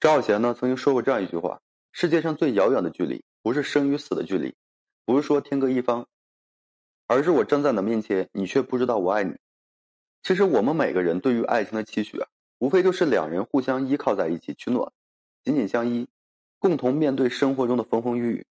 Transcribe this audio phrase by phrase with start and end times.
[0.00, 1.60] 张小娴呢曾经说过这样一句话：
[1.92, 4.54] 世界上最遥远的距离，不是生与死的距离，
[5.04, 6.08] 不是说天各一方，
[7.06, 9.36] 而是我站在你的面前，你却不知道我爱你。
[10.22, 12.28] 其实我们每个人对于爱情的期许啊，
[12.58, 14.90] 无非就是两人互相依靠在一起取暖，
[15.44, 16.08] 紧紧相依，
[16.58, 18.46] 共同面对生活中的风风雨雨。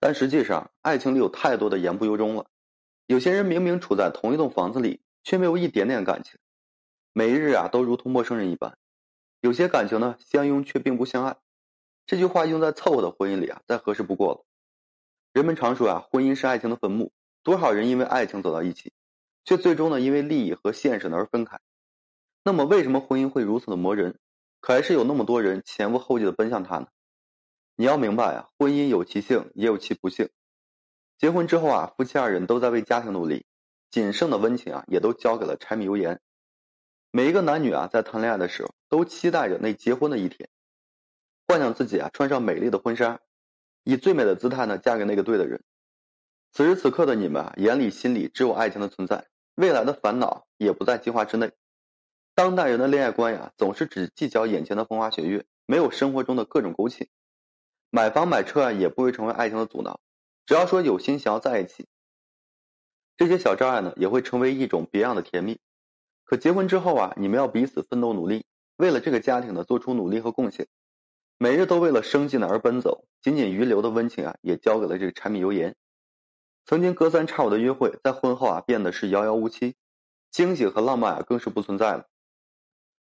[0.00, 2.46] 但实际上，爱情里有太多的言不由衷了。
[3.06, 6.36] 有些人明明处在同一栋房子里，却没有一点点感情，
[7.12, 8.76] 每一日啊都如同陌生人一般。
[9.40, 11.36] 有些感情呢，相拥却并不相爱。
[12.06, 14.44] 这句话用在凑合的婚姻里啊，再合适不过了。
[15.32, 17.12] 人们常说啊，婚姻是爱情的坟墓。
[17.44, 18.92] 多少人因为爱情走到一起，
[19.44, 21.60] 却最终呢因为利益和现实呢而分开。
[22.42, 24.18] 那么为什么婚姻会如此的磨人？
[24.60, 26.88] 可还是有那么多人前赴后继的奔向他呢？
[27.76, 30.28] 你要明白啊，婚姻有其幸，也有其不幸。
[31.16, 33.46] 结婚之后啊，夫妻二人都在为家庭努力，
[33.90, 36.20] 仅剩的温情啊，也都交给了柴米油盐。
[37.12, 40.48] 每一个男女啊，在谈恋爱的时候，都期待着那结婚的一天，
[41.46, 43.20] 幻想自己啊穿上美丽的婚纱，
[43.84, 45.62] 以最美的姿态呢嫁给那个对的人。
[46.52, 51.52] 此时此刻的你们啊，眼里心里只有爱情的存在，未来的烦恼也不在计划之内。
[52.34, 57.08] 当代人的恋爱观呀，总是只计较眼前的风花雪月，没有生活中的各种苟且。
[57.90, 60.00] 买房买车啊，也不会成为爱情的阻挠。
[60.46, 61.86] 只要说有心想要在一起，
[63.16, 65.58] 这些小障碍呢，也会成为一种别样的甜蜜。
[66.24, 68.46] 可结婚之后啊，你们要彼此奋斗努力，
[68.78, 70.68] 为了这个家庭呢，做出努力和贡献，
[71.36, 73.04] 每日都为了生计呢而奔走。
[73.20, 75.74] 仅仅余留的温情啊，也交给了这个柴米油盐。
[76.64, 79.74] 曾经隔三差五的约会，在婚后啊变得是遥遥无期，
[80.30, 82.06] 惊喜和浪漫啊更是不存在了。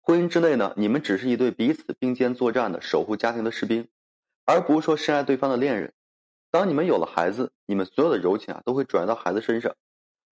[0.00, 3.88] 婚姻之内呢，你们只是一对彼此并肩作战的守护家庭的士兵，
[4.44, 5.92] 而不是说深爱对方的恋人。
[6.52, 9.74] 当你们有了孩子，你们所有的柔情啊都会转移到孩子身上，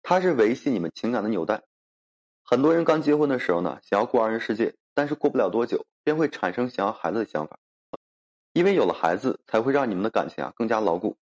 [0.03, 1.63] 他是维系你们情感的纽带。
[2.43, 7.57] 很多人刚结婚的时候呢，想要过二人世界，但是过不了多久便会产生想要孩子的想法，
[8.53, 11.17] 因为有了孩子才会让你们的感情啊更加牢固。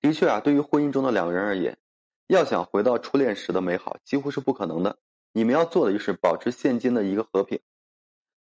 [0.00, 1.78] 的确啊，对于婚姻中的两个人而言，
[2.26, 4.98] 要想回到初恋时的美好，几乎是不可能的。
[5.32, 7.60] 你们要做的就是保持现今的一个和平。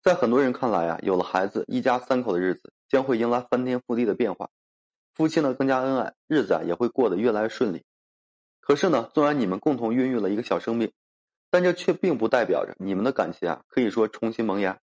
[0.03, 4.51] 在很多人看来啊，有了孩子，一家三口的日子将会迎来翻天覆地的变化，
[5.15, 7.85] 夫妻呢更加恩爱，日子啊也会过得越来越顺利。
[8.61, 10.93] 可是呢，纵然你们共同孕育了一个小生命，
[11.51, 14.81] 但这却并不代表着你们的感情啊可以说重新萌芽。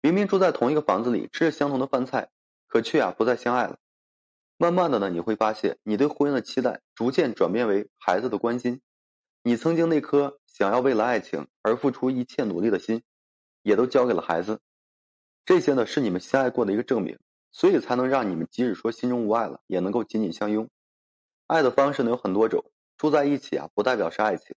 [0.00, 2.30] 明明住在同一个房子里，吃着相同的饭菜，
[2.66, 3.78] 可却啊不再相爱了。
[4.56, 8.80] 慢慢的呢，你会发现，你对婚姻的期待逐渐转变为孩子的关心，
[9.42, 13.02] 你曾经那颗想要为了爱情而付出一切努力的心，
[13.62, 14.60] 也都交给了孩子。
[15.44, 17.18] 这些呢，是你们相爱过的一个证明，
[17.50, 20.68] 所以才能让你们即使说心中无爱了，也能够紧紧相拥。
[21.48, 22.64] 爱的方式呢有很多种，
[22.96, 24.54] 住在一起啊，不代表是爱情，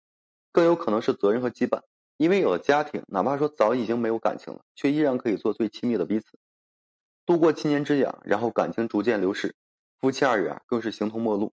[0.54, 1.82] 更有可能是责任和羁绊。
[2.16, 6.38] 因为有了家庭，哪怕说早已经没有感情了，却依然可以做最亲密的彼此，
[7.26, 9.56] 度过七年之痒，然后感情逐渐流逝。
[10.00, 11.52] 夫妻二人啊，更是形同陌路。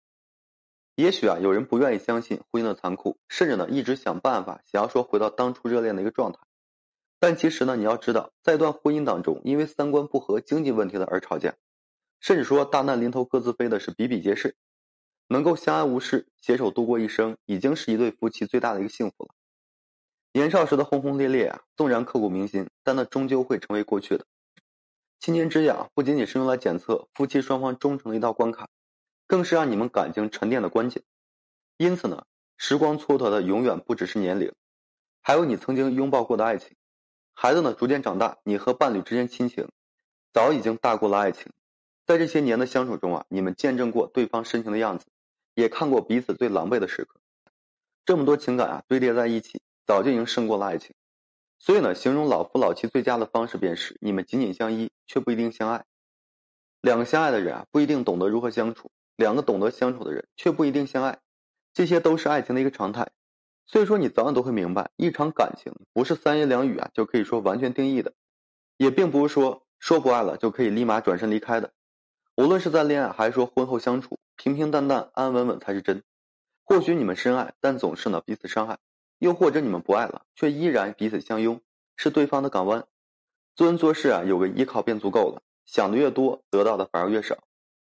[0.93, 6.39] 也许啊，有人不愿意相信婚姻的残酷，甚至呢，一直想办法想要说回到当初热恋的一个状态。
[7.19, 11.55] 但其实呢，你要知道，在一段婚姻当中，因为三观不合、经济问题的而吵架，
[12.19, 14.55] 甚至说大难临头各自飞的是比比皆是。
[15.31, 19.29] 能够相安无事、携手度过一生，已经是一对夫妻最大的一个幸福了。
[20.33, 24.25] 年少时的轰轰烈烈啊，纵然刻骨铭心，但那终究会成为过去的。
[25.21, 28.67] 七年之痒不仅仅是用来检测夫妻双方忠诚的一道关卡，
[29.25, 31.01] 更是让你们感情沉淀的关键。
[31.77, 32.25] 因此呢，
[32.57, 34.51] 时光蹉跎的永远不只是年龄，
[35.21, 36.75] 还有你曾经拥抱过的爱情。
[37.33, 39.69] 孩子呢逐渐长大，你和伴侣之间亲情
[40.33, 41.53] 早已经大过了爱情。
[42.05, 45.05] 在这些年的相处中啊，你们见证过对方深情的样子，
[45.53, 47.19] 也看过彼此最狼狈的时刻。
[48.05, 50.95] 这么多情感啊堆叠在一起，早就已经胜过了爱情。
[51.59, 55.85] 所以呢，形容老夫老妻最佳的方式便是你们紧紧相依，却不一定相爱。
[56.81, 61.19] 两个相爱的人啊，不一定懂得如何相处；两个懂得相处的人，却不一定相爱。
[61.73, 63.09] 这些都是爱情的一个常态。
[63.67, 68.13] 所以说，你早晚都会明白，一场感情不是三言两语啊就可以说完全定义的，
[68.77, 71.71] 也并不是说说不爱了就可以立马转身离开的。
[72.35, 76.01] 无论是在恋爱还是说婚后相处，平平淡淡、安安稳稳才是真。
[76.65, 78.79] 或许你们深爱，但总是呢彼此伤害。
[79.19, 81.61] 又或者你们不爱了，却依然彼此相拥，
[81.95, 82.87] 是对方的港湾。
[83.53, 85.43] 做人做事啊，有个依靠便足够了。
[85.63, 87.37] 想的越多，得到的反而越少。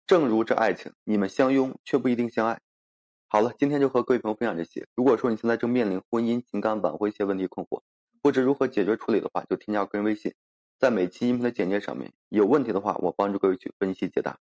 [0.06, 2.60] 正如这爱情，你们相拥却不一定相爱。
[3.26, 4.86] 好了，今天就和各位朋友分享这些。
[4.94, 7.82] 如果说你现在正面临婚姻、情感挽回一些问题困惑，
[8.22, 10.32] 不知如何解决处理的话，就添加个人微信，
[10.78, 12.12] 在每期音频的简介上面。
[12.28, 14.38] 有问题的话，我帮助各位去分析解答。